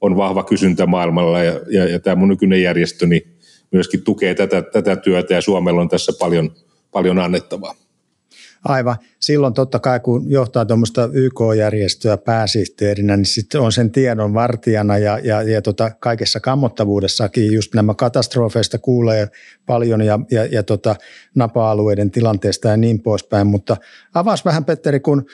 [0.00, 3.22] on vahva kysyntä maailmalla ja, ja, ja tämä mun nykyinen järjestöni
[3.72, 6.50] myöskin tukee tätä, tätä työtä ja Suomella on tässä paljon,
[6.92, 7.74] paljon annettavaa.
[8.64, 8.96] Aivan.
[9.20, 15.18] Silloin totta kai, kun johtaa tuommoista YK-järjestöä pääsihteerinä, niin sitten on sen tiedon vartijana ja,
[15.18, 19.28] ja, ja tota, kaikessa kammottavuudessakin just nämä katastrofeista kuulee
[19.66, 20.96] paljon ja, ja, ja tota,
[21.34, 23.46] napa-alueiden tilanteesta ja niin poispäin.
[23.46, 23.76] Mutta
[24.14, 25.26] avas vähän Petteri, kun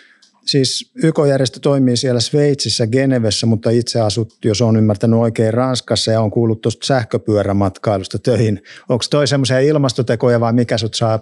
[0.47, 6.21] siis YK-järjestö toimii siellä Sveitsissä, Genevessä, mutta itse asut, jos on ymmärtänyt oikein, Ranskassa ja
[6.21, 8.63] on kuullut tuosta sähköpyörämatkailusta töihin.
[8.89, 11.19] Onko toi semmoisia ilmastotekoja vai mikä sut saa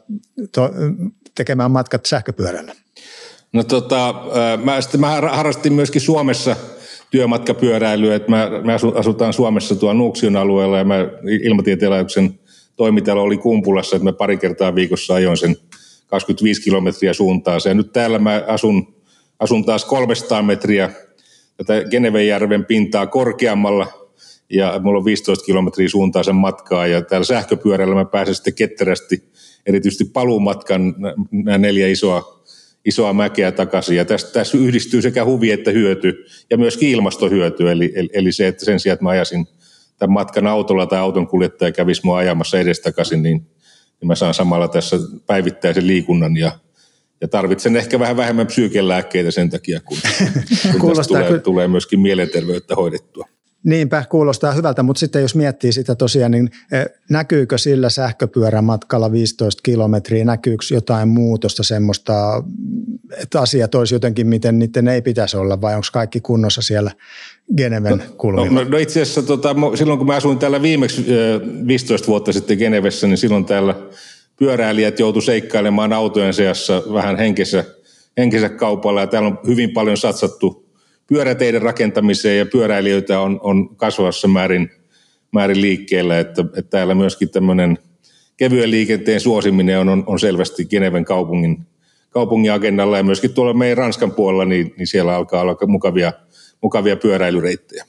[0.54, 0.70] to,
[1.34, 2.72] tekemään matkat sähköpyörällä?
[3.52, 4.14] No tota,
[4.64, 6.56] mä, sitten mä harrastin myöskin Suomessa
[7.10, 10.94] työmatkapyöräilyä, että mä, me asutaan Suomessa tuon Nuuksion alueella ja mä
[11.42, 12.38] ilmatieteen laitoksen
[12.76, 15.56] toimitalo oli Kumpulassa, että mä pari kertaa viikossa ajoin sen
[16.06, 17.60] 25 kilometriä suuntaan.
[17.64, 18.93] Ja nyt täällä mä asun,
[19.44, 20.90] asun taas 300 metriä
[21.56, 23.86] tätä Genevenjärven pintaa korkeammalla
[24.50, 29.24] ja mulla on 15 kilometriä suuntaan sen matkaa ja täällä sähköpyörällä mä pääsen sitten ketterästi
[29.66, 30.94] erityisesti paluumatkan
[31.32, 32.44] nämä neljä isoa,
[32.84, 33.96] isoa mäkeä takaisin.
[33.96, 37.70] Ja tässä, tässä yhdistyy sekä huvi että hyöty ja myöskin ilmastohyöty.
[37.70, 39.46] Eli, eli, eli se, että sen sijaan, että mä ajasin
[39.98, 43.46] tämän matkan autolla tai auton kuljettaja kävisi mua ajamassa edestakaisin, niin,
[44.00, 46.52] niin mä saan samalla tässä päivittäisen liikunnan ja,
[47.24, 49.98] ja tarvitsen ehkä vähän vähemmän psyykelääkkeitä sen takia, kun,
[50.80, 53.24] kun tulee, tulee myöskin mielenterveyttä hoidettua.
[53.64, 59.60] Niinpä, kuulostaa hyvältä, mutta sitten jos miettii sitä tosiaan, niin eh, näkyykö sillä sähköpyörämatkalla 15
[59.62, 62.42] kilometriä, näkyykö jotain muutosta semmoista,
[63.22, 66.90] että asiat olisi jotenkin, miten niiden ei pitäisi olla, vai onko kaikki kunnossa siellä
[67.56, 68.64] Geneven no, kulmilla?
[68.64, 71.06] No, no itse asiassa tota, silloin kun mä asuin täällä viimeksi
[71.66, 73.74] 15 vuotta sitten Genevessä, niin silloin täällä
[74.36, 77.64] pyöräilijät joutu seikkailemaan autojen seassa vähän henkensä,
[78.16, 80.64] henkensä kaupalla, ja täällä on hyvin paljon satsattu–
[81.06, 84.70] pyöräteiden rakentamiseen ja pyöräilijöitä on, on kasvavassa määrin,
[85.32, 87.78] määrin liikkeellä, että, että täällä myöskin tämmöinen
[88.36, 91.66] kevyen liikenteen suosiminen on, on, on selvästi Geneven kaupungin,
[92.10, 96.12] kaupungin agendalla ja myöskin tuolla meidän Ranskan puolella, niin, niin siellä alkaa olla mukavia,
[96.62, 97.84] mukavia pyöräilyreittejä.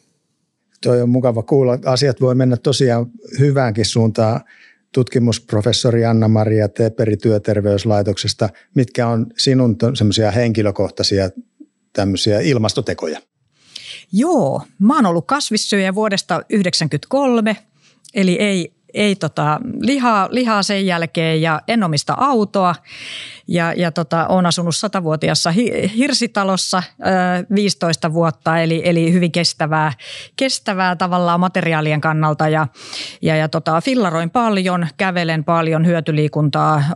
[0.84, 1.80] Toi on mukava kuulla.
[1.86, 3.06] Asiat voi mennä tosiaan
[3.40, 4.42] hyväänkin suuntaan
[4.96, 8.50] tutkimusprofessori Anna-Maria Teperi työterveyslaitoksesta.
[8.76, 11.30] Mitkä on sinun semmoisia henkilökohtaisia
[11.94, 13.20] tämmöisiä ilmastotekoja?
[14.12, 17.58] Joo, mä oon ollut kasvissyöjä vuodesta 1993,
[18.14, 22.76] eli ei, ei tota, lihaa, lihaa sen jälkeen ja en omista autoa
[23.48, 25.52] ja, ja tota, olen asunut satavuotiassa
[25.96, 29.92] hirsitalossa ö, 15 vuotta, eli, eli hyvin kestävää,
[30.36, 32.50] kestävää tavallaan materiaalien kannalta.
[32.50, 32.68] Ja,
[33.22, 36.94] ja, ja tota, fillaroin paljon, kävelen paljon, hyötyliikuntaa ö,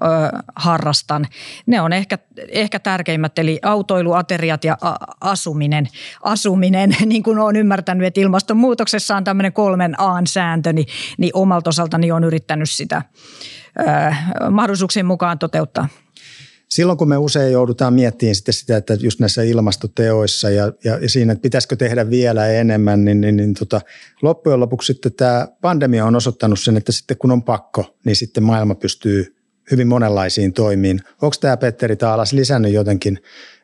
[0.55, 1.27] harrastan.
[1.65, 5.87] Ne on ehkä, ehkä tärkeimmät, eli autoiluateriat ja a, asuminen.
[6.23, 12.11] Asuminen, niin kuin olen ymmärtänyt, että ilmastonmuutoksessa on tämmöinen kolmen A-sääntö, niin, niin omalta osaltani
[12.11, 13.01] olen yrittänyt sitä
[14.49, 15.87] mahdollisuuksien mukaan toteuttaa
[16.69, 21.09] silloin kun me usein joudutaan miettimään sitten sitä, että just näissä ilmastoteoissa ja, ja, ja
[21.09, 23.81] siinä, että pitäisikö tehdä vielä enemmän, niin, niin, niin tota,
[24.21, 28.43] loppujen lopuksi sitten tämä pandemia on osoittanut sen, että sitten kun on pakko, niin sitten
[28.43, 29.35] maailma pystyy
[29.71, 31.01] hyvin monenlaisiin toimiin.
[31.21, 33.19] Onko tämä Petteri Taalas lisännyt jotenkin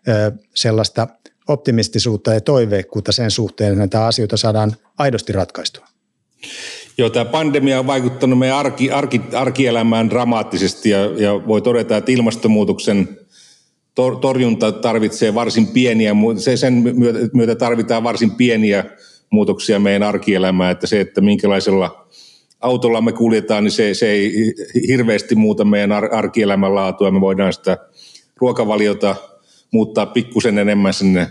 [0.07, 1.07] ö, sellaista
[1.47, 5.87] optimistisuutta ja toiveikkuutta sen suhteen, että näitä asioita saadaan aidosti ratkaistua?
[6.97, 12.11] Joo, tämä pandemia on vaikuttanut meidän arki, arki, arkielämään dramaattisesti ja, ja voi todeta, että
[12.11, 13.19] ilmastonmuutoksen
[13.95, 18.85] tor, torjunta tarvitsee varsin pieniä, se, sen myötä, myötä tarvitaan varsin pieniä
[19.29, 22.07] muutoksia meidän arkielämään, että se, että minkälaisella
[22.61, 24.53] autolla me kuljetaan, niin se, se ei
[24.87, 27.11] hirveästi muuta meidän arkielämän laatua.
[27.11, 27.77] Me voidaan sitä
[28.35, 29.15] ruokavaliota
[29.71, 31.27] muuttaa pikkusen enemmän sinne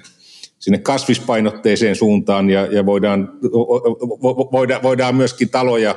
[0.59, 3.33] sinne kasvispainotteiseen suuntaan ja, ja voidaan,
[4.53, 5.95] voidaan, voidaan myöskin taloja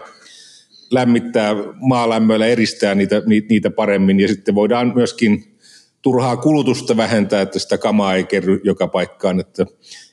[0.92, 5.58] lämmittää maalämmöllä, eristää niitä, niitä paremmin ja sitten voidaan myöskin
[6.02, 9.40] turhaa kulutusta vähentää, että sitä kamaa ei kerry joka paikkaan.
[9.40, 9.64] Että,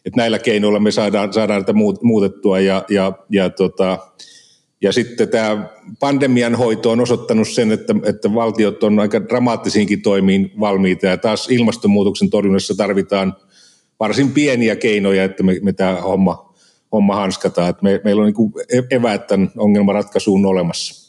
[0.05, 3.99] että näillä keinoilla me saadaan, saadaan näitä muutettua ja, ja, ja, tota,
[4.81, 5.69] ja sitten tämä
[6.01, 11.49] pandemian hoito on osoittanut sen, että, että valtiot on aika dramaattisiinkin toimiin valmiita ja taas
[11.51, 13.37] ilmastonmuutoksen torjunnassa tarvitaan–
[14.01, 16.55] varsin pieniä keinoja, että me, me tämä homma,
[16.93, 17.69] homma hanskataan.
[17.69, 21.05] Että me, meillä on niin eväät tämän ongelmanratkaisuun olemassa.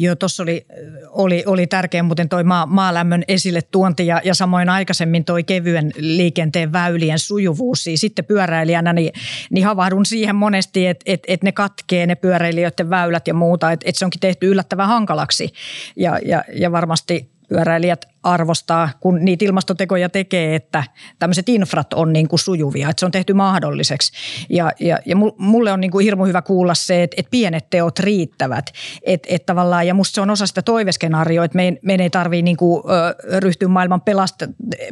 [0.00, 0.66] Joo, tuossa oli,
[1.08, 5.92] oli, oli tärkeä muuten toi maa, maalämmön esille tuonti ja, ja samoin aikaisemmin toi kevyen
[5.96, 7.84] liikenteen väylien sujuvuus.
[7.84, 9.12] Siis sitten pyöräilijänä niin,
[9.50, 13.88] niin havahdun siihen monesti, että et, et ne katkee ne pyöräilijöiden väylät ja muuta, että
[13.88, 15.52] et se onkin tehty yllättävän hankalaksi
[15.96, 20.84] ja, ja, ja varmasti pyöräilijät arvostaa, kun niitä ilmastotekoja tekee, että
[21.18, 24.12] tämmöiset infrat on niin kuin sujuvia, että se on tehty mahdolliseksi.
[24.48, 27.98] Ja, ja, ja mulle on niin kuin hirmu hyvä kuulla se, että, että pienet teot
[27.98, 28.72] riittävät.
[29.02, 32.42] Että, että tavallaan, ja musta se on osa sitä toiveskenaarioa, että meidän, meidän ei tarvitse
[32.42, 32.82] niin kuin,
[33.38, 34.46] ryhtyä maailman pelasta,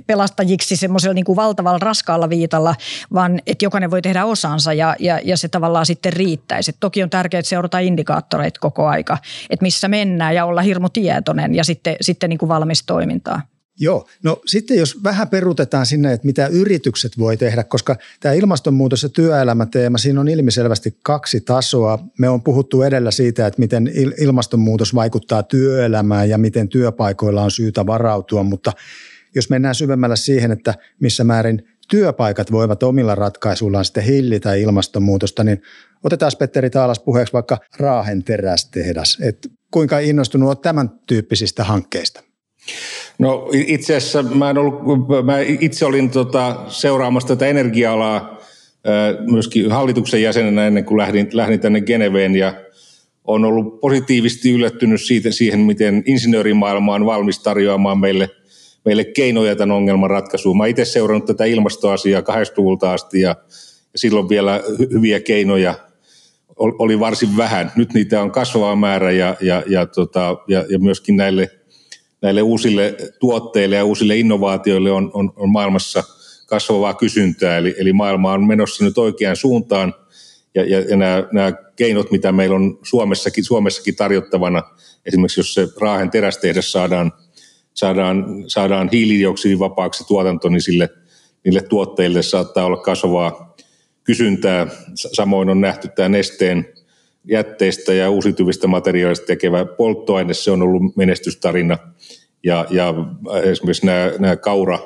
[0.06, 2.74] pelastajiksi semmoisella niin valtavalla raskaalla viitalla,
[3.14, 6.70] vaan että jokainen voi tehdä osansa ja, ja, ja se tavallaan sitten riittäisi.
[6.70, 9.18] Et toki on tärkeää, seurata indikaattoreita koko aika,
[9.50, 13.56] että missä mennään ja olla hirmu tietoinen ja sitten, sitten niin kuin valmis toiminta toimintaa.
[13.78, 19.02] Joo, no sitten jos vähän perutetaan sinne, että mitä yritykset voi tehdä, koska tämä ilmastonmuutos
[19.02, 21.98] ja työelämäteema, siinä on ilmiselvästi kaksi tasoa.
[22.18, 27.86] Me on puhuttu edellä siitä, että miten ilmastonmuutos vaikuttaa työelämään ja miten työpaikoilla on syytä
[27.86, 28.72] varautua, mutta
[29.34, 35.62] jos mennään syvemmällä siihen, että missä määrin työpaikat voivat omilla ratkaisuillaan sitten hillitä ilmastonmuutosta, niin
[36.04, 39.18] otetaan Petteri Taalas puheeksi vaikka Raahen terästehdas.
[39.20, 42.22] Et kuinka innostunut olet tämän tyyppisistä hankkeista?
[43.18, 44.82] No itse asiassa mä, en ollut,
[45.24, 48.36] mä itse olin tota, seuraamassa tätä energia-alaa
[49.30, 52.54] myöskin hallituksen jäsenenä ennen kuin lähdin, lähdin tänne Geneveen ja
[53.24, 58.30] on ollut positiivisesti yllättynyt siitä, siihen, miten insinöörimaailma on valmis tarjoamaan meille,
[58.84, 60.56] meille keinoja tämän ongelman ratkaisuun.
[60.56, 63.28] Mä itse seurannut tätä ilmastoasiaa 80-luvulta asti ja,
[63.92, 65.74] ja silloin vielä hyviä keinoja
[66.56, 67.72] oli varsin vähän.
[67.76, 71.50] Nyt niitä on kasvava määrä ja, ja, ja, tota, ja, ja myöskin näille–
[72.22, 76.04] näille uusille tuotteille ja uusille innovaatioille on, on, on maailmassa
[76.46, 79.94] kasvavaa kysyntää, eli, eli maailma on menossa nyt oikeaan suuntaan,
[80.54, 84.62] ja, ja, ja nämä, nämä keinot, mitä meillä on Suomessakin, Suomessakin tarjottavana,
[85.06, 87.12] esimerkiksi jos se Raahen terästehdas saadaan,
[87.74, 90.88] saadaan, saadaan hiilidioksidivapaaksi tuotanto, niin sille,
[91.44, 93.56] niille tuotteille saattaa olla kasvavaa
[94.04, 94.66] kysyntää.
[94.94, 96.68] Samoin on nähty tämä nesteen
[97.26, 101.78] jätteistä ja uusiutuvista materiaalista tekevä polttoaine, se on ollut menestystarina.
[102.44, 102.94] Ja, ja
[103.42, 104.78] esimerkiksi nämä, nämä kaura,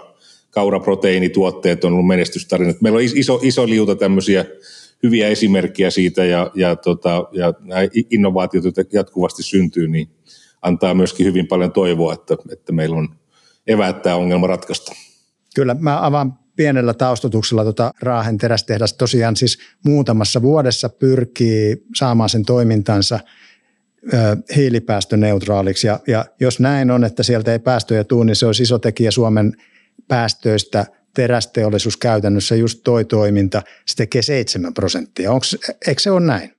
[0.50, 2.74] kauraproteiinituotteet on ollut menestystarina.
[2.80, 4.44] Meillä on iso, iso liuta tämmöisiä
[5.02, 10.08] hyviä esimerkkejä siitä ja, ja, tota, ja nämä innovaatiot, joita jatkuvasti syntyy, niin
[10.62, 13.08] antaa myöskin hyvin paljon toivoa, että, että meillä on
[13.66, 14.92] eväät tämä ongelma ratkaista.
[15.54, 22.44] Kyllä, mä avaan pienellä taustotuksella tuota Raahen terästehdas tosiaan siis muutamassa vuodessa pyrkii saamaan sen
[22.44, 23.20] toimintansa
[24.56, 25.86] hiilipäästöneutraaliksi.
[25.86, 29.10] Ja, ja jos näin on, että sieltä ei päästöjä tule, niin se olisi iso tekijä
[29.10, 29.52] Suomen
[30.08, 35.32] päästöistä terästeollisuus käytännössä just toi toiminta, se tekee 7 prosenttia.
[35.32, 36.52] Onks, eikö se ole näin?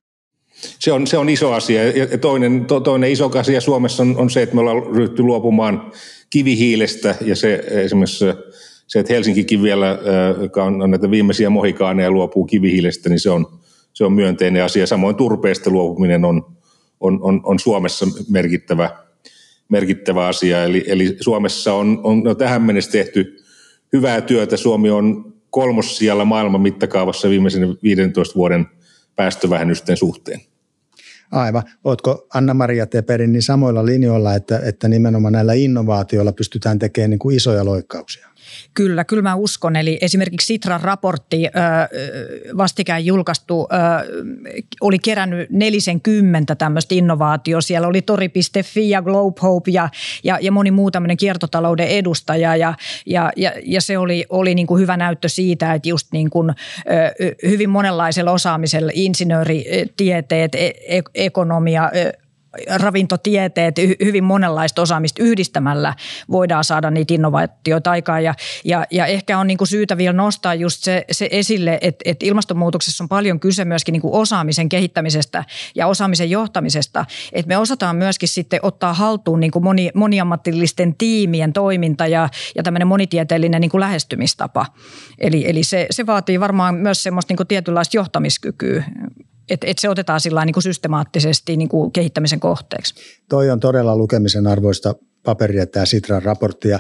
[0.80, 1.84] Se on, se on iso asia.
[1.84, 5.92] Ja toinen, to, toinen iso asia Suomessa on, on se, että me ollaan ryhty luopumaan
[6.30, 8.26] kivihiilestä ja se esimerkiksi
[8.92, 10.00] se, että Helsinkikin vielä,
[10.42, 13.60] joka on, näitä viimeisiä mohikaaneja luopuu kivihiilestä, niin se on,
[13.94, 14.88] se on myönteinen asia.
[14.88, 16.46] Samoin turpeesta luopuminen on,
[17.00, 18.90] on, on, on Suomessa merkittävä,
[19.70, 20.64] merkittävä asia.
[20.64, 23.44] Eli, eli Suomessa on, on no tähän mennessä tehty
[23.94, 24.58] hyvää työtä.
[24.58, 28.66] Suomi on kolmossijalla maailman mittakaavassa viimeisen 15 vuoden
[29.16, 30.42] päästövähennysten suhteen.
[31.32, 31.64] Aivan.
[31.84, 37.36] Oletko Anna-Maria Teperin niin samoilla linjoilla, että, että nimenomaan näillä innovaatioilla pystytään tekemään niin kuin
[37.36, 38.31] isoja loikkauksia?
[38.74, 39.76] Kyllä, kyllä mä uskon.
[39.76, 41.48] Eli esimerkiksi Sitran raportti
[42.58, 43.68] vastikään julkaistu
[44.82, 47.62] oli kerännyt 40 tämmöistä innovaatio.
[47.62, 49.90] Siellä oli tori.fi ja Globe Hope ja,
[50.24, 52.74] ja, ja moni muu tämmöinen kiertotalouden edustaja ja,
[53.06, 56.54] ja, ja, ja se oli, oli niin kuin hyvä näyttö siitä, että just niin kuin,
[57.44, 61.92] hyvin monenlaisella osaamisella, insinööritieteet, e, e, ekonomia,
[62.76, 65.94] ravintotieteet, hyvin monenlaista osaamista yhdistämällä
[66.32, 68.24] voidaan saada niitä innovaatioita aikaan.
[68.24, 68.36] Ja,
[68.66, 72.26] ja, ja ehkä on niin kuin syytä vielä nostaa just se, se esille, että, että
[72.26, 77.06] ilmastonmuutoksessa on paljon kyse myöskin niin kuin osaamisen kehittämisestä ja osaamisen johtamisesta.
[77.34, 82.64] Että me osataan myöskin sitten ottaa haltuun niin kuin moni, moniammatillisten tiimien toiminta ja, ja
[82.64, 84.66] tämmöinen monitieteellinen niin kuin lähestymistapa.
[85.20, 88.84] Eli, eli se, se vaatii varmaan myös semmoista niin kuin tietynlaista johtamiskykyä
[89.52, 92.94] että et se otetaan sillä niin systemaattisesti niin kuin kehittämisen kohteeksi.
[93.30, 96.80] Toi on todella lukemisen arvoista paperia tämä Sitran raportti ja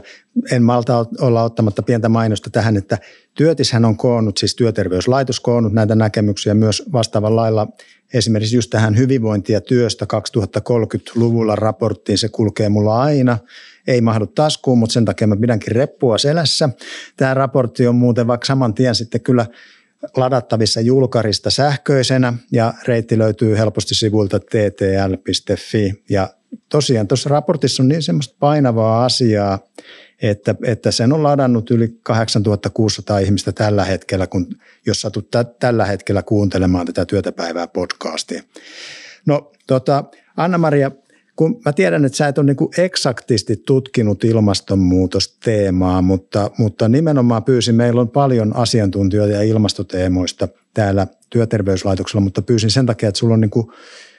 [0.52, 2.98] en malta olla ottamatta pientä mainosta tähän, että
[3.34, 7.68] Työtishän on koonnut, siis työterveyslaitos koonnut näitä näkemyksiä myös vastaavan lailla
[8.14, 10.06] esimerkiksi just tähän hyvinvointia työstä
[10.60, 13.38] 2030-luvulla raporttiin, se kulkee mulla aina,
[13.88, 16.70] ei mahdu taskuun, mutta sen takia mä pidänkin reppua selässä.
[17.18, 19.46] Tämä raportti on muuten vaikka saman tien sitten kyllä
[20.18, 26.04] ladattavissa julkarista sähköisenä ja reitti löytyy helposti sivuilta ttl.fi.
[26.10, 26.34] Ja
[26.70, 29.60] tosiaan tuossa raportissa on niin semmoista painavaa asiaa,
[30.22, 34.48] että, että sen on ladannut yli 8600 ihmistä tällä hetkellä, kun,
[34.86, 38.44] jos satut t- tällä hetkellä kuuntelemaan tätä työtäpäivää podcastia.
[39.26, 40.04] No tota,
[40.38, 40.92] Anna-Maria,
[41.42, 47.44] kun mä tiedän, että sä et ole niin kuin eksaktisti tutkinut ilmastonmuutosteemaa, mutta, mutta nimenomaan
[47.44, 53.42] pyysin, meillä on paljon asiantuntijoita ilmastoteemoista täällä työterveyslaitoksella, mutta pyysin sen takia, että sulla on
[53.42, 53.68] niin kuin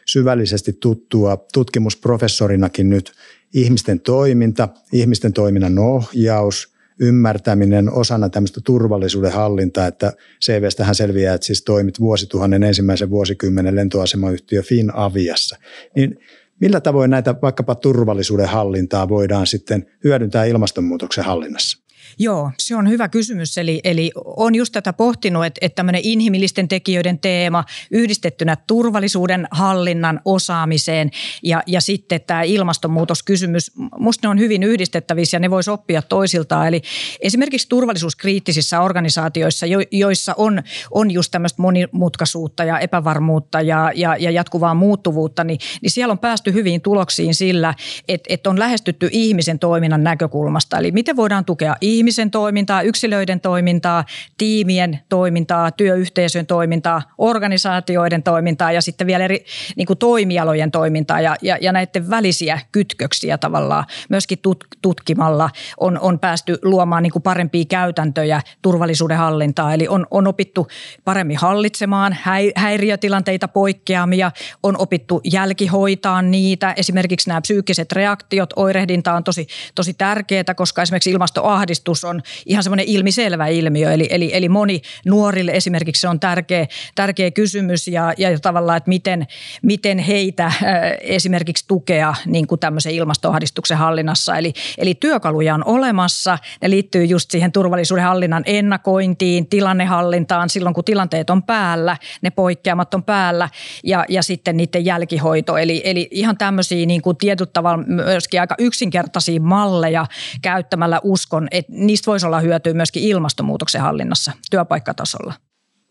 [0.07, 3.13] syvällisesti tuttua tutkimusprofessorinakin nyt
[3.55, 10.13] ihmisten toiminta, ihmisten toiminnan ohjaus, ymmärtäminen osana tämmöistä turvallisuuden hallintaa, että
[10.45, 15.57] CVstähän selviää, että siis toimit vuosituhannen ensimmäisen vuosikymmenen lentoasemayhtiö Finaviassa.
[15.97, 16.19] Niin
[16.63, 21.82] Millä tavoin näitä vaikkapa turvallisuuden hallintaa voidaan sitten hyödyntää ilmastonmuutoksen hallinnassa?
[22.19, 23.59] Joo, se on hyvä kysymys.
[23.59, 30.21] Eli, eli on just tätä pohtinut, että, että tämmöinen inhimillisten tekijöiden teema yhdistettynä turvallisuuden hallinnan
[30.25, 31.11] osaamiseen
[31.43, 36.69] ja, ja sitten tämä ilmastonmuutoskysymys, musta ne on hyvin yhdistettävissä ja ne voisi oppia toisiltaan.
[36.69, 36.83] Eli
[37.21, 44.31] esimerkiksi turvallisuuskriittisissä organisaatioissa, jo, joissa on, on just tämmöistä monimutkaisuutta ja epävarmuutta ja, ja, ja
[44.31, 47.75] jatkuvaa muuttuvuutta, niin, niin siellä on päästy hyviin tuloksiin sillä,
[48.09, 50.79] että, että on lähestytty ihmisen toiminnan näkökulmasta.
[50.79, 54.05] Eli miten voidaan tukea ihmisiä ihmisen toimintaa, yksilöiden toimintaa,
[54.39, 59.45] tiimien toimintaa, työyhteisön toimintaa, organisaatioiden toimintaa ja sitten vielä eri
[59.77, 65.99] niin kuin toimialojen toimintaa ja, ja, ja näiden välisiä kytköksiä tavallaan myöskin tut, tutkimalla on,
[66.01, 69.75] on päästy luomaan niin kuin parempia käytäntöjä turvallisuuden hallintaa.
[69.75, 70.69] Eli on, on opittu
[71.05, 72.17] paremmin hallitsemaan
[72.57, 74.31] häiriötilanteita, poikkeamia,
[74.63, 76.75] on opittu jälkihoitaa niitä.
[76.77, 82.63] Esimerkiksi nämä psyykkiset reaktiot, oirehdinta on tosi, tosi tärkeää, koska esimerkiksi ilmastoahdistus ahdistus on ihan
[82.63, 83.93] semmoinen ilmiselvä ilmiö.
[83.93, 88.89] Eli, eli, eli moni nuorille esimerkiksi se on tärkeä, tärkeä kysymys ja, ja tavallaan, että
[88.89, 89.27] miten,
[89.63, 90.53] miten heitä
[91.01, 94.37] esimerkiksi tukea niin kuin tämmöisen ilmastoahdistuksen hallinnassa.
[94.37, 96.39] Eli, eli työkaluja on olemassa.
[96.63, 102.95] Ne liittyy just siihen turvallisuuden hallinnan ennakointiin, tilannehallintaan silloin, kun tilanteet on päällä, ne poikkeamat
[102.95, 103.49] on päällä
[103.85, 105.57] ja, ja sitten niiden jälkihoito.
[105.57, 110.07] Eli, eli ihan tämmöisiä niin kuin tietyllä tavalla myöskin aika yksinkertaisia malleja
[110.43, 115.35] käyttämällä uskon, että niistä voisi olla hyötyä myöskin ilmastonmuutoksen hallinnassa työpaikkatasolla.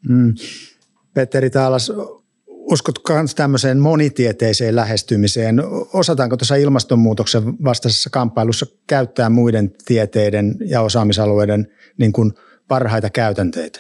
[0.10, 0.34] Mm.
[1.14, 1.92] Petteri Taalas,
[2.48, 5.64] uskotko myös tämmöiseen monitieteiseen lähestymiseen?
[5.94, 11.68] Osataanko tuossa ilmastonmuutoksen vastaisessa kamppailussa käyttää muiden tieteiden ja osaamisalueiden
[11.98, 12.34] niin kuin
[12.68, 13.80] parhaita käytänteitä?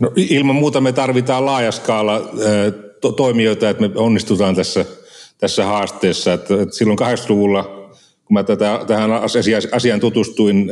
[0.00, 2.30] No, ilman muuta me tarvitaan laajaskaala
[3.00, 4.84] to- toimijoita, että me onnistutaan tässä,
[5.38, 6.32] tässä haasteessa.
[6.32, 7.81] Että, että silloin 80-luvulla
[8.32, 9.10] kun mä tätä, tähän
[9.72, 10.70] asiaan tutustuin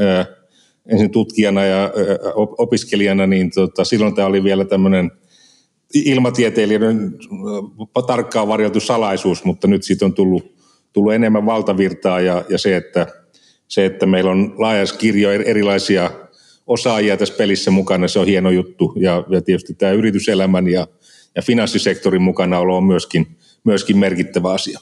[0.89, 1.93] ensin tutkijana ja
[2.35, 5.11] opiskelijana, niin tota, silloin tämä oli vielä tämmöinen
[5.95, 7.15] ilmatieteilijöiden
[8.07, 10.55] tarkkaan varjeltu salaisuus, mutta nyt siitä on tullut,
[10.93, 13.07] tullut enemmän valtavirtaa ja, ja se, että,
[13.69, 16.11] se, että meillä on laajas kirjo erilaisia
[16.67, 18.93] osaajia tässä pelissä mukana, se on hieno juttu.
[18.97, 20.87] Ja, ja tietysti tämä yrityselämän ja,
[21.37, 23.27] ja finanssisektorin mukanaolo on myöskin,
[23.65, 24.81] myöskin merkittävä asia.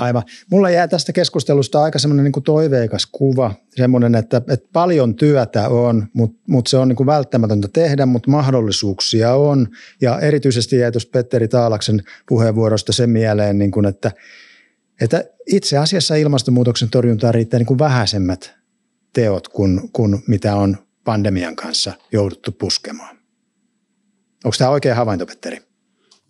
[0.00, 0.22] Aivan.
[0.50, 6.06] Mulla jää tästä keskustelusta aika semmoinen niin toiveikas kuva, semmoinen, että, että paljon työtä on,
[6.12, 9.68] mutta, mutta se on niin kuin välttämätöntä tehdä, mutta mahdollisuuksia on.
[10.00, 14.12] Ja erityisesti jäi tuossa Petteri Taalaksen puheenvuorosta sen mieleen, niin kuin, että,
[15.00, 18.54] että itse asiassa ilmastonmuutoksen torjuntaan riittää niin kuin vähäisemmät
[19.12, 23.16] teot kuin, kuin mitä on pandemian kanssa jouduttu puskemaan.
[24.44, 25.69] Onko tämä oikea havainto, Petteri?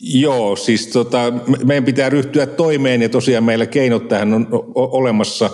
[0.00, 1.32] Joo, siis tota,
[1.64, 5.50] meidän pitää ryhtyä toimeen ja tosiaan meillä keinot tähän on olemassa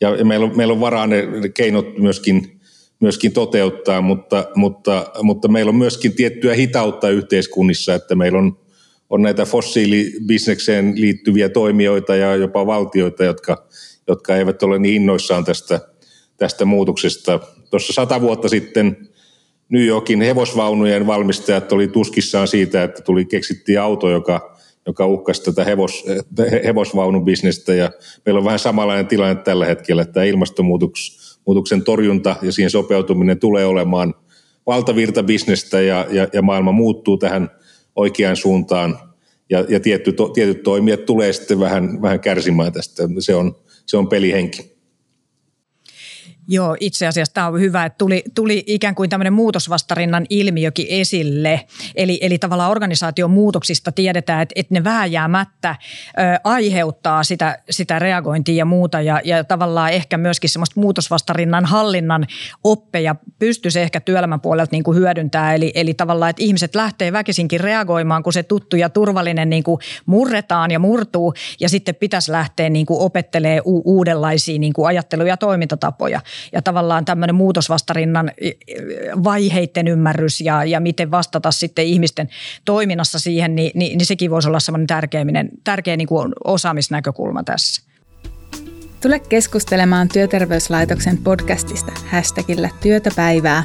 [0.00, 2.60] ja meillä on, meillä on varaa ne keinot myöskin,
[3.00, 8.58] myöskin toteuttaa, mutta, mutta, mutta meillä on myöskin tiettyä hitautta yhteiskunnissa, että meillä on,
[9.10, 13.68] on näitä fossiilibisnekseen liittyviä toimijoita ja jopa valtioita, jotka,
[14.08, 15.80] jotka eivät ole niin innoissaan tästä,
[16.36, 17.40] tästä muutoksesta.
[17.70, 18.96] Tuossa sata vuotta sitten–
[19.70, 24.56] New Yorkin hevosvaunujen valmistajat oli tuskissaan siitä, että tuli keksittiin auto, joka,
[24.86, 26.04] joka uhkasi tätä hevos,
[26.64, 27.90] hevosvaunubisnestä ja
[28.26, 34.14] meillä on vähän samanlainen tilanne tällä hetkellä, että ilmastonmuutoksen torjunta ja siihen sopeutuminen tulee olemaan
[34.66, 37.50] valtavirta bisnestä ja, ja, ja maailma muuttuu tähän
[37.96, 38.98] oikeaan suuntaan
[39.50, 43.02] ja, ja tietty, to, tietyt toimijat tulee sitten vähän, vähän kärsimään tästä.
[43.18, 43.56] Se on,
[43.86, 44.79] se on pelihenki.
[46.52, 51.66] Joo, itse asiassa tämä on hyvä, että tuli, tuli ikään kuin tämmöinen muutosvastarinnan ilmiökin esille.
[51.94, 55.76] Eli, eli tavallaan organisaation muutoksista tiedetään, että, että ne vääjäämättä
[56.18, 59.00] ö, aiheuttaa sitä, sitä reagointia ja muuta.
[59.00, 62.26] Ja, ja tavallaan ehkä myöskin semmoista muutosvastarinnan hallinnan
[62.64, 65.54] oppeja pystyisi ehkä työelämän puolelta niin kuin hyödyntää.
[65.54, 69.80] Eli, eli tavallaan, että ihmiset lähtee väkisinkin reagoimaan, kun se tuttu ja turvallinen niin kuin
[70.06, 71.34] murretaan ja murtuu.
[71.60, 76.20] Ja sitten pitäisi lähteä niin kuin opettelemaan u- uudenlaisia niin kuin ajattelu- ja toimintatapoja
[76.52, 78.30] ja tavallaan tämmöinen muutosvastarinnan
[79.24, 82.28] vaiheiden ymmärrys ja, ja miten vastata sitten ihmisten
[82.64, 85.24] toiminnassa siihen, niin, niin, niin sekin voisi olla semmoinen tärkeä,
[85.64, 87.82] tärkeä niin kuin osaamisnäkökulma tässä.
[89.02, 93.64] Tule keskustelemaan Työterveyslaitoksen podcastista hashtagillä työtäpäivää.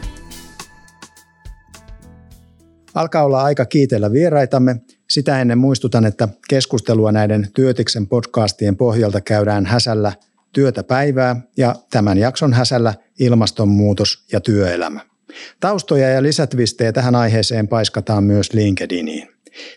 [2.93, 4.75] Alkaa olla aika kiitellä vieraitamme.
[5.09, 10.13] Sitä ennen muistutan, että keskustelua näiden Työtiksen podcastien pohjalta käydään Häsällä–
[10.55, 14.99] työtä päivää ja tämän jakson häsällä ilmastonmuutos ja työelämä.
[15.59, 19.29] Taustoja ja lisätvistejä tähän aiheeseen paiskataan myös LinkedIniin.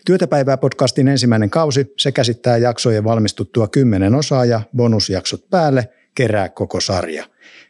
[0.05, 6.79] Työtäpäivää podcastin ensimmäinen kausi, se käsittää jaksojen valmistuttua kymmenen osaa ja bonusjaksot päälle, kerää koko
[6.79, 7.25] sarja.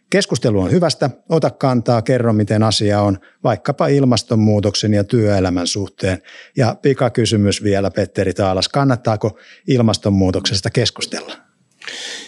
[0.09, 6.21] Keskustelu on hyvästä, ota kantaa, kerro miten asia on, vaikkapa ilmastonmuutoksen ja työelämän suhteen.
[6.57, 9.37] Ja pikakysymys vielä Petteri Taalas, kannattaako
[9.67, 11.48] ilmastonmuutoksesta keskustella?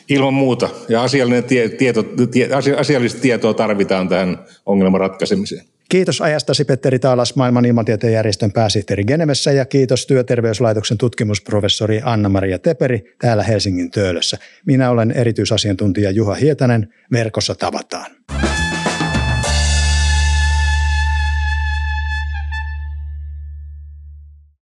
[0.09, 0.69] Ilman muuta.
[0.89, 5.65] Ja asiallinen tie, tieto, tie, asiallista tietoa tarvitaan tähän ongelman ratkaisemiseen.
[5.89, 13.15] Kiitos ajastasi Petteri Taalas, maailman ilmatieteen järjestön pääsihteeri Genevessä ja kiitos Työterveyslaitoksen tutkimusprofessori Anna-Maria Teperi
[13.19, 14.37] täällä Helsingin Töölössä.
[14.65, 16.93] Minä olen erityisasiantuntija Juha Hietanen.
[17.11, 18.11] Verkossa tavataan.